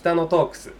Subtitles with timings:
[0.00, 0.72] 北野トークス。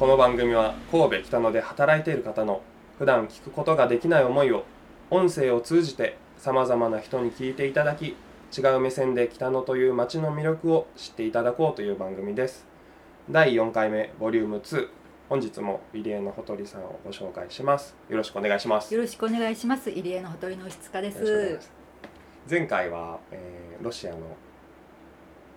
[0.00, 2.60] この番組は神戸北野で働いている方の
[2.98, 4.64] 普段聞くことができない思いを
[5.10, 8.16] 音声を通じてさまざまな人に聞いていただき
[8.58, 12.66] 違う目線で北野という街の魅力を知っていただこうという番組です。
[13.30, 14.88] 第4回目ボリューム2
[15.28, 17.94] 本日も入江のほとりさんをご紹介します。
[18.08, 18.92] よろしくお願いします。
[18.92, 19.88] よろしくお願いします。
[19.88, 21.70] 入江のほとりの質家です。
[22.50, 24.18] 前回は、えーロシアの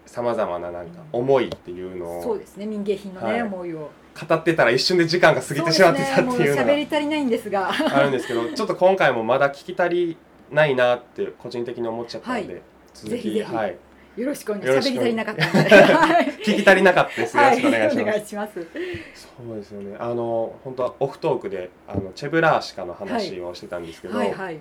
[0.07, 3.41] さまざまななんか思いっていうのをそうですね民芸品のね、はい。
[3.43, 3.91] 思いを。
[4.27, 7.69] 語ってたら一瞬で時間が過ぎてしまってたっていうのが喋り足りないんですが。
[7.69, 10.17] あるんですけどちょっと今回もまだ聞き足り
[10.51, 12.61] ないなって個人的に思っちゃったので、はい。
[12.95, 13.77] 続きはい。
[14.17, 17.37] よろしくお願いしく喋り足りなかった聞き足りなかったです。
[17.37, 18.53] よろしくお願いします、はい、お願いします。
[18.55, 19.95] そうですよね。
[19.99, 24.57] あの本当はオフトークであのチェブラーシカの話をしてたんですけど、はいはい。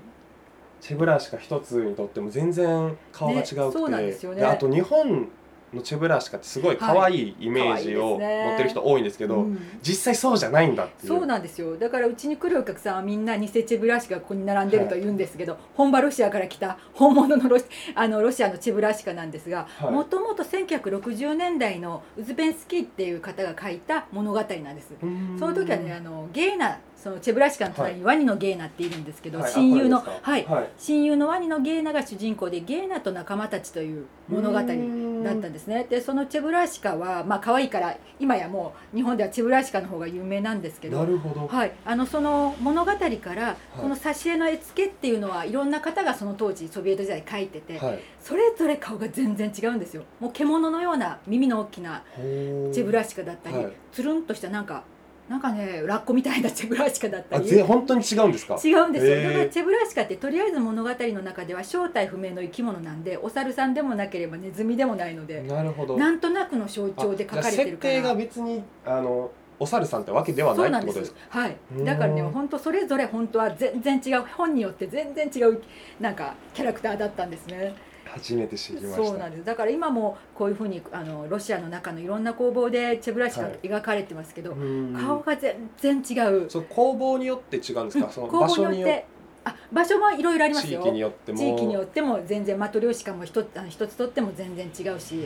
[0.83, 4.45] チェブラーシカ一つにとっても全然顔が違うくて、ねそうなんですよね。
[4.45, 5.29] あと日本
[5.75, 9.59] のチェブラーシカってすごい可愛いイメージを持ってる人多いんですけど、うん。
[9.83, 11.13] 実際そうじゃないんだっていう。
[11.13, 11.77] そうなんですよ。
[11.77, 19.91] だからうちに来るお客さんはみんな偽チェブラシカがここに並んでると言うんですけど、本場ロシアから来た 本物のロシあのロシアのチェブラシカなんですがはい。
[19.91, 24.93] もともと1960年代のウズベンスキーっていう方が書いた物語なんです。
[25.39, 30.45] その時はねあのゲーナそのチェブラシカの隣にワニのゲーナっているんですけど、はい親友のはい。
[30.45, 30.71] はい。
[30.77, 35.87] 親友のワニのゲーナが主人公でゲーナと仲間たちという物語だったんですね。
[35.89, 48.01] でそのチェブラシカはまあ可愛いから今やもう日本ではチェブラシカの方が有名なんですけどなるほど、はい、あのその物語からこの挿絵の絵付けっていうのはいろんな方がその当時ソビエト時代描いててはい。
[48.21, 54.83] それぞれ顔が全然違うんですよもう獣のような耳の大きなチェブラシカだったり、はいつるんとしたなんか
[55.29, 58.57] なんかねラッコみたいなチェブラシカだったありぜ本当に違うんですか？
[58.65, 65.97] 違うんですよ、だからチェブラシカってとりあえず物語の中では正体不明の生き物なんでお猿さんでもなければネズミでもないのでなるほど。
[65.97, 67.95] なんとなくの象徴で書かれてるから。
[67.95, 71.41] 設定が別にあのお猿さんってわけではないってことですか？
[71.41, 71.57] はい。
[71.77, 71.85] うん。
[71.85, 75.61] だからね本当それぞれ本当は全然違う本によって全然違う
[75.99, 77.75] なんかキャラクターだったんですね
[78.07, 78.97] 初めて知りました。
[78.97, 79.45] そうなんです。
[79.45, 83.59] だから今もこういうふうにあのロシアの中のいろんな工房でチェブラシカはい。
[83.63, 84.95] 描かれてますけど、うん。
[84.95, 86.51] 顔が全然違う。
[86.51, 89.07] そう工房によって違うんですか、その工房場所によって。
[89.49, 90.83] あ場所もいろいろありますよ。
[90.83, 91.39] 地域によっても。
[91.39, 95.25] 地域によっても全然マトリョーシカも一つ一つとっても全然違うし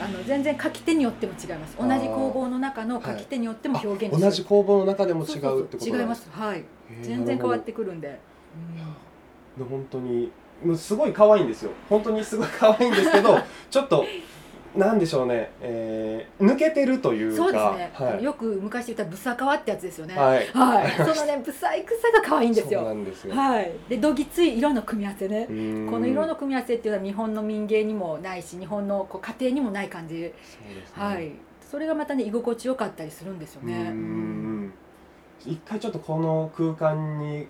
[0.00, 1.76] あの全然書き手によっても違います。
[1.78, 5.64] 同じ工房の中の書き手によっても表現あ同じ工房の中でも違そうそうう。
[5.64, 6.06] ってこと違い。
[6.06, 6.64] ますすはい
[7.02, 8.18] 全然変わってくるんで、
[9.58, 10.32] ほど本当に
[10.64, 11.70] もうすごい可愛いんですよ。
[11.88, 13.38] 本当にすごい可愛いんですけど
[13.70, 14.04] ちょっと
[14.74, 18.14] なんでしょうね、えー抜けてるというかそうですね、あはい。
[18.14, 20.14] のよく昔言ったブサカワってやつですよね。
[20.14, 20.46] はい。
[20.52, 23.72] はい、 そのねブサイクさが可愛いんですそうなよんですよ、はい。
[23.88, 25.46] でどぎつい色の組み合わせね。
[25.46, 30.14] この色の組み合わせっていうのは日本の民芸にもないし日本のこう家庭にもない感じ。
[30.14, 31.04] そうですね。
[31.04, 31.32] はい。
[31.60, 33.90] それがまたね居心地よかったりするんですよね。
[33.90, 34.72] ん。
[35.44, 37.48] 一回ちょっとこの空間に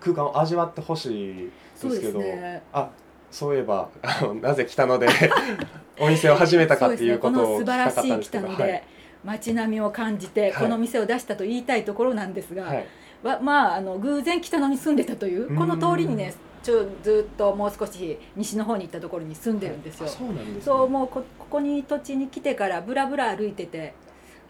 [0.00, 1.50] 空間を味わってほしい
[1.86, 2.90] ですですけどねあ
[3.30, 5.06] そういえばあの なぜ北野で
[6.00, 8.56] お店を始めたかっていうことを聞きたかったんですけどはい。
[8.56, 8.84] で
[9.24, 10.52] 街並みを感じてはい。
[10.52, 12.86] この店を出したと言いたいところなんですが、はい。
[13.22, 20.38] わまああの偶然北野に住んでたというこの通りにねちょずっともう少し西の方に行ったところに住んでるんですよ、あそうね。
[20.60, 23.94] そうもうこここに土地に来てからぶらぶら歩いてて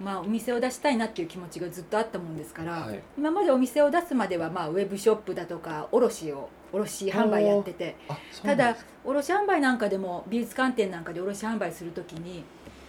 [0.00, 3.00] まあお店を出したいなっていう気持ちがずっとあったもんですから、はい。
[3.16, 7.96] 今までお店を出すまではまあウェブショップだとか卸を卸販売やってて
[8.42, 12.44] ただ卸販売なんかでも美術館展なんかで卸販売するときに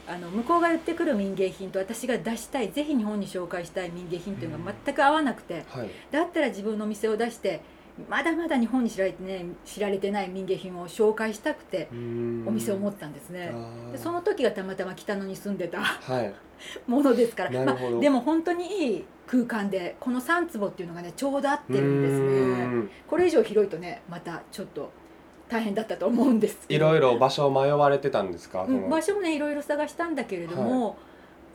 [0.07, 5.89] あの向こうが言ってくる民芸品と私が出したいぜひ日本に紹介したい民芸品というのが全く合わなくて、はい。
[6.11, 7.61] だったら自分の店を出して
[8.07, 13.53] まだまだ日本に知られて,、ね、知られてない民芸品を紹介したくてお店を持っったんですね。
[13.87, 16.33] たでその時がたまたま北野に住んでたはい。
[16.87, 22.65] ものですから、まあ、でも本当にいい空間でこの3坪っていうのがねちょうど合ってるんですね。
[22.65, 22.89] ん。
[23.07, 24.91] これ以上広いとねまたちょっと
[25.47, 26.85] 大変だったと思うんですけど。
[26.87, 30.97] いろいろ場所を迷われてたんですか、うん、場所もねいろいろ探したんだけれども、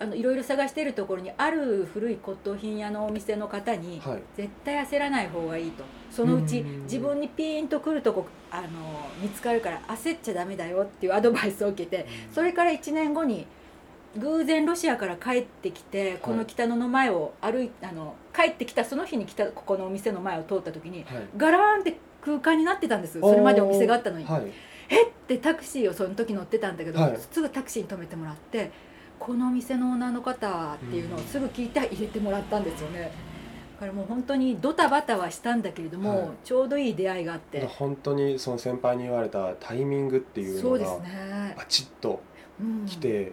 [0.01, 4.23] あのいろいろ探しているところにある古い骨董品屋のお店の方に、はい。
[4.37, 5.85] 絶対焦らない方がいいと。
[6.11, 6.83] そのうちうん。
[6.83, 8.69] 自分にピーンとくるとこあの
[9.21, 13.47] 見つかるから焦っちゃダメだよっていうアドバイスを受けてそれから1年後に
[14.17, 21.29] 偶然ロシアから帰ってきてこの北野の前を歩いあの帰ってきたその日に来たここのお店の前を通った時にはい。
[21.37, 23.21] ガラーンって空間になってたんです。
[23.21, 24.25] それまでお店があったのに。
[24.25, 24.53] はい。
[24.89, 25.05] え？
[25.05, 27.19] ってタクシーをその時乗ってたんだけど、はい。
[27.19, 28.71] すぐタクシーに止めてもらって
[29.25, 33.11] このお店のオーナーの方っていうのをすぐ聞いて入れてもらったんですよね。
[33.75, 36.29] だからもう本当にドタバタはしたんだけれども、はい。
[36.45, 37.65] ちょうどいい出会いがあって。
[37.65, 42.21] 本当にその先輩に言われたタイミングっていうのがそうですね、バチッと
[42.61, 42.87] うん。
[42.87, 43.33] 来て、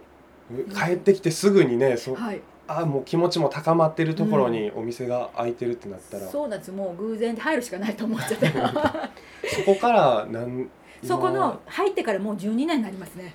[0.74, 2.42] 帰ってきてすぐにねそはい。
[2.68, 6.72] あもう気持ちも高まってるところにお店が開いてるってなったら、そそうなんです。
[6.72, 8.50] もう偶然で入るしかないと思っちゃって
[9.66, 10.70] こからなん
[11.04, 13.34] そこの入ってからもう12年になりますね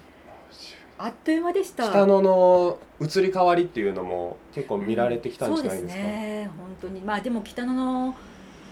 [0.99, 1.89] あっという間でした。
[1.89, 6.51] 北野の移り変わりっていうのも結構見られてきたんじゃないですか、そうですね。
[6.57, 7.01] 本当に。
[7.01, 8.15] まあでも北野の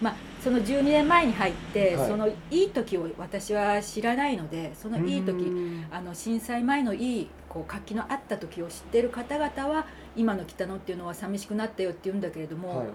[0.00, 2.08] まあその12年前に入って、はい。
[2.08, 5.86] そのいい時を私は知らないのでそのいい時うん。
[5.90, 9.86] あの震災前のいいこう活気のあった時を知っている方々は
[10.16, 12.88] 今の北野っていうのは寂しくなったよって言うんだけれども、はい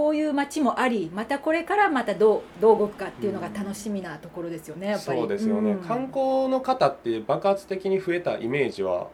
[0.00, 5.18] こういう街もありまたこれからまたどうどう動くかっていうのが楽しみなところですよね、やっぱり。
[5.18, 5.78] そうですよね、ん。
[5.80, 9.08] 観光の方って爆発的に増えたイメージは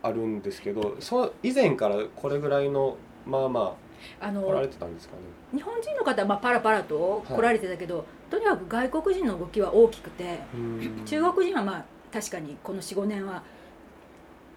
[0.00, 2.96] あるんですけどそう以前からこれぐらいの
[3.26, 3.76] まあま
[4.20, 5.58] ああ来られのてたんですかね？
[5.58, 11.02] 日本人の方はまあパラパラと来られてたけど、とにかく外国人の動きは大きくてうん。
[11.04, 13.42] 中国人はまあ確かにこの45年は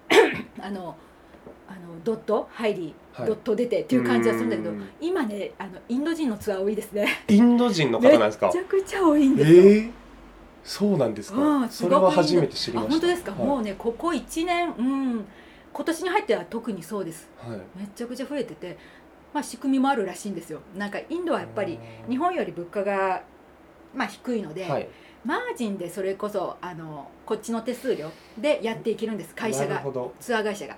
[0.62, 0.94] あの
[1.72, 3.26] あのドット入り、はい。
[3.26, 4.88] ドット出てっていう感じはするんだけどうん。
[5.00, 7.06] 今ねあのインド人のツアー多いですね。
[7.28, 8.50] インド人の方めなんですか？
[8.50, 9.90] ちゃくちゃ多いんえですよ、ー、
[10.64, 12.92] そうなんですか、うんすそれは初めて知りあました。
[12.92, 13.46] 本当ですか、はい。
[13.46, 15.24] もうねここ1年うん。
[15.72, 17.30] 今年に入っては特にそうです。
[17.38, 17.58] はい。
[17.78, 18.76] めちゃくちゃ増えてて
[19.32, 20.60] まあ仕組みもあるらしいんですよ。
[20.76, 21.78] なんかインドはやっぱり
[22.08, 23.22] 日本より物価が
[23.94, 24.88] まあ低いので、はい
[25.24, 29.34] マージンでそれこそあのこっちの手数料でやっていけるんです。
[29.34, 29.82] 会社が。
[30.18, 30.76] ツアー会社が。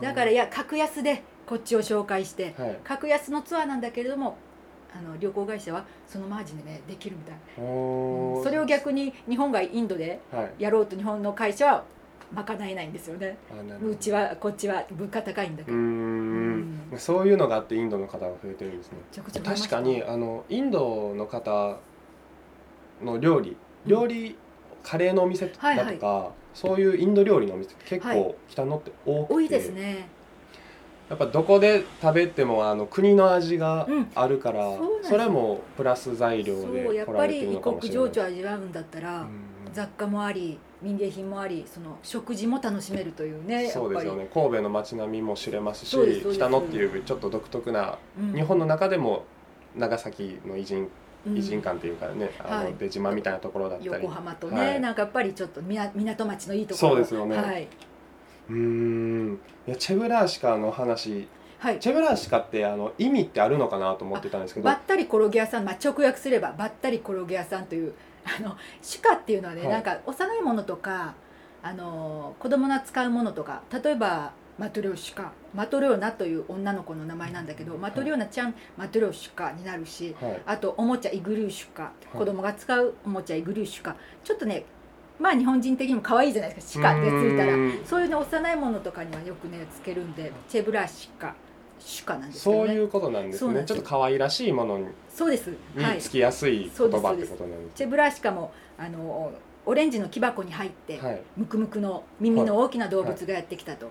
[0.00, 2.54] だからいや格安でこっちを紹介して。
[2.58, 2.78] はい。
[2.84, 4.36] 格安のツアーなんだけれども
[4.94, 8.42] あの旅行会社はそのマージンでねできるみたい、おー。
[8.44, 10.52] それを逆に日本がインドではい。
[10.58, 11.84] やろうと日本の会社は
[12.34, 13.38] 賄えないんですよね。
[13.82, 16.92] うちはこっちは物価高いんだけど、ん。
[16.98, 18.98] そういうのがあってインドの方が増えてるんですね。
[19.42, 21.78] 確かにあのインドの方
[23.02, 24.36] の料理料理、
[24.82, 25.72] カレーのお店だとか、は
[26.30, 28.16] いそういうインド料理のお店結はい。
[28.16, 30.08] 構北野って多くて、多いですね。
[31.10, 34.10] やっぱどこで食べてもあの国の味がうん。
[34.14, 38.12] あるから、そうなんですそれもプラス材料でやっぱ来られてるり異のかもし国れない。
[38.12, 39.28] 情緒味わうんだったら、うん
[39.72, 44.26] 雑貨もあり民芸品もありその食事も楽しめるというねそうですよね。
[44.32, 48.32] 神戸の街並みも知れますし北野っていうちょっと独特な、うん。
[48.32, 49.24] 日本の中でも
[49.76, 50.88] 長崎の偉人うん
[51.34, 52.72] 偉人館っていうかね、あはい。
[52.72, 53.90] の出島みたいなところだったり。
[53.90, 54.80] 横浜とね、はい。
[54.80, 56.88] なんかやっぱりちょっとみな港町のいいところ。
[56.90, 57.36] そうですよね。
[57.36, 57.68] はい、
[58.50, 59.38] うーん。
[59.66, 61.28] いやチェブラーシカの話。
[61.58, 64.64] はい、チェブラーシカってあの意味ってあるのかなと思ってたんですけど。
[64.64, 67.94] ばったり転げ屋さん、まあ、直訳すればばったり転げ屋さんという
[68.24, 69.70] あの主家っていうのはね、はい。
[69.70, 71.14] なんか幼いものとか
[71.62, 75.32] あの子供が使うものとか例えばマトリョーシカ。
[75.54, 80.42] マトリョーナという女の子の名前なんだけどマトリョーナちゃんマトリョーシカになるしはい。
[80.46, 81.92] あとおもちゃイグルーシュカ。
[82.14, 82.16] い。
[82.16, 83.96] 子供が使うおもちゃイグルーシュカ。
[84.24, 84.64] ちょっとね
[85.18, 87.52] まあ日本人的にも可愛いじゃないですかシカってついたら。
[87.84, 91.34] そういうね幼いものとかにはよくねつけるんでチェブラシカ。
[91.78, 92.54] シュカなんですね。
[92.56, 93.64] そういうことなんですね。
[93.66, 95.54] ちょっと可愛らしいものにそうです。
[95.76, 96.00] はい。
[96.00, 97.76] つきやすい言葉ってことなんです。
[97.76, 99.32] チェブラシカもあの
[99.68, 103.90] オレンジの木箱に入って、はい、ムクムクの耳の大きな動物がやってきたと、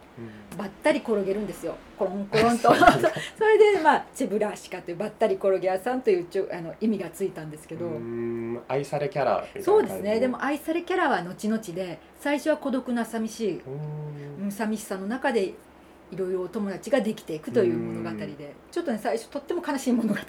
[0.57, 1.75] ばったり転げるんですよ。
[1.99, 2.73] コロンコロンと。
[3.37, 7.91] それでまあチェブラシカというばったり転げ屋さんというちょあの意味がついたんですけど、
[8.69, 10.21] 愛されキャラそうですね。
[10.21, 13.61] でも愛されキャラは後々で最初は孤独な寂しい、
[14.49, 15.55] 寂しさの中でい
[16.15, 18.55] ろいろお友達ができていくという物語で。
[18.71, 20.19] ちょっとね最初とっても悲しい物語。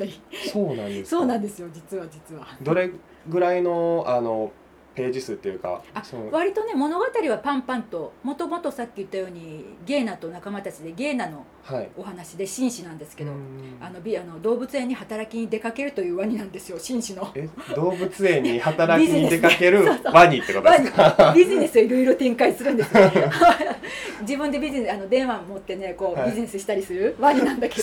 [0.52, 1.10] そうなんですか。
[1.18, 2.48] そうなんですよ実は実は。
[2.62, 2.90] どれ
[3.28, 4.50] ぐらいのあの
[4.96, 11.88] ページ数っていうかあ割とね物語はパンパンともともとさっき言ったようにゲーナと仲間たちでゲーナのはい。
[11.96, 13.76] お話で紳士なんですけど、うん。
[13.80, 17.28] あのビあの動物園に働きに出かけるというワニなんですよ紳士の。
[17.34, 21.32] え動物園に働きに出かける ワニってことですか？
[21.36, 23.10] ビジネスをいろいろ展開するんですよ。
[24.22, 26.30] 自分でビジネスあの電話持ってねこう、はい。
[26.30, 27.16] ビジネスしたりする？
[27.18, 27.82] ワニなんだけ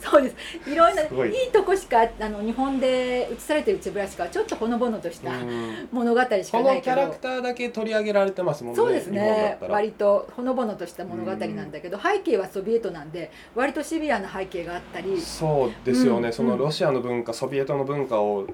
[0.00, 0.70] そうです。
[0.70, 1.06] いろんない。
[1.44, 5.88] いいとこしかあの日本で映されてるチェブラシカはちょっとほのぼのとしたうん。
[5.90, 6.96] 物語しかこないけど。
[6.96, 9.58] のキャラクターだけ取り上げられてますもんねそうですね。
[9.60, 15.20] 割とほのぼのとした物語なんだけど背景はソビエトなんで割とシビアな背景があったり。
[15.20, 18.46] そうですよね、うんそのロシアの文化ソビエトの文化を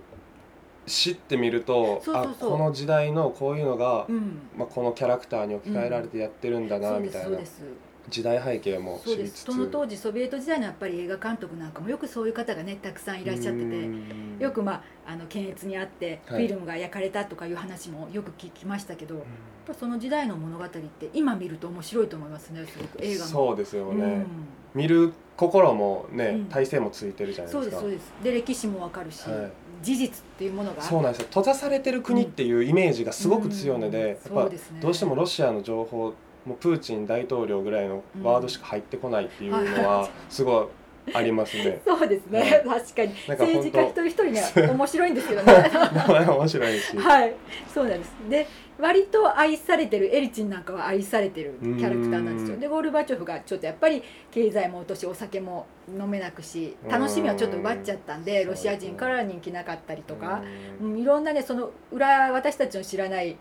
[0.86, 2.54] 知ってみるとそうそうそう。
[2.54, 4.40] あこの時代のこういうのが、うん。
[4.56, 7.24] まあ、このキャラクターに置き換えられてやってるんだな、そうでみたいな。
[7.26, 7.62] すそうです
[8.08, 9.44] 時代背景もそうです。
[9.44, 14.38] その当時ソビエト時代のやっぱり映画監督なんかもよくそういう方がねたくさんいらっしゃっててうん。
[14.38, 16.46] よくまああの検閲にあってフはい。
[16.46, 19.24] ィルムが焼かれたとかいう話もよく聞きましたけど、やっ
[19.66, 23.30] ぱその時代の物語って今見ると面白いと思いますねすごく映画も。
[23.30, 24.26] そうですよね、うん。
[24.74, 26.44] 見る心もね、うん。
[26.46, 28.12] 体制もついてるじゃないそうでかですすそうです。
[28.22, 29.52] で歴史もわかるし、はい。
[29.82, 31.26] 事実っていうものがそうなんですよ。
[31.28, 34.36] 閉ざされてる国っていうイメージがすごく強いので、うん。
[34.36, 36.14] やっぱどうしてもロシアの情報
[36.46, 40.66] もうプーチン大統領ぐらいのワードしか入ってこないっていうのはすごい
[41.12, 41.80] ありますね。
[41.84, 43.12] そうですね、は確かに。
[43.28, 45.70] 政治家一人一人ね面白いんですけどね。
[45.92, 47.34] 名 前面白いし、はい。
[47.72, 48.14] そうなんです。
[48.28, 48.46] で
[48.78, 52.54] 割と愛されてるエリチンなんかは愛されてるキャラクターなんですよ。
[52.54, 60.42] うんでゴールバチョフがちょっとやっぱり経済も落としお酒も飲めなくし楽しみはちょっと奪っちゃったんでうんロシア人から人気なかったりとか、
[60.80, 60.92] うん。
[60.92, 63.36] うん、いろんなねその裏私たちの知らないうん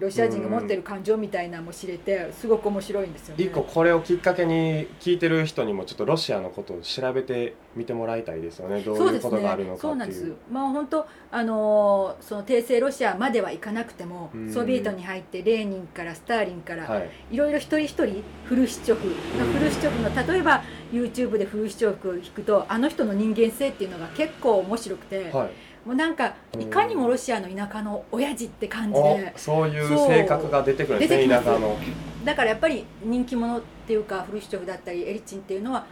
[0.00, 3.44] ロシア人が持ってる感情みたいなのも知れてすごく面白いんですよね。
[3.44, 8.80] 一個これをきっかけに聞いてる人にもちょっとロシアのことを調べてみてもらいたいですよね。
[8.80, 10.36] どういうことがあるのかっていう。
[10.50, 14.52] まあ本当あのーその帝政ロシアまではいかなくてもうん。
[14.52, 17.10] ソビエトに入ってレーニンからスターリンから、はい。
[17.30, 25.50] いろいろ一人一人フルシチョフ、フルシチョフの例えば YouTube でフルシチョフを聞くとあの人の人間性っていうのが結構面白くて、はい、
[25.88, 31.78] もうなんかいかにもロシアの田舎の親父って感じおでそういう性格が出てくるんですね田舎の。
[32.26, 35.86] だからやっぱり人気者っていうかフルシチョフだったりエリチンっていうのは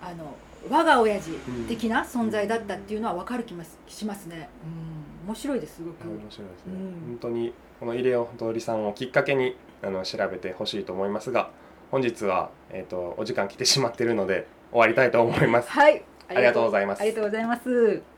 [0.00, 0.34] あの
[0.70, 1.32] 我が親父
[1.68, 4.48] 的な存在だったっていうのは分かる気ますしますね、
[5.22, 7.06] うん、面白いですすごく、面白いですね、うん。
[7.08, 11.50] 本当にこのイレオン通りさんをきっかけにあの調べてほしいと思いますが
[11.90, 15.68] 本日は、えー、とお時間来てしまっているので終わりたいと思います。
[15.68, 16.02] はい。
[16.28, 17.02] ありがとうございます。
[17.02, 18.13] ありがとうございます